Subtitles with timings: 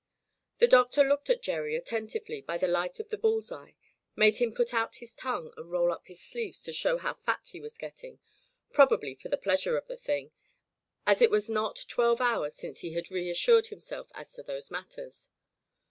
[0.57, 3.75] The Doctor looked at Gerry attentively by the light of the bull's eye,
[4.15, 7.49] made him put out his tongue, and roll up his sleeves to show how fat
[7.51, 8.17] he was getting,
[8.71, 10.31] probably for the pleasure of the thing,
[11.05, 15.29] as it was not twelve hours since he had reassured himself as to those matters.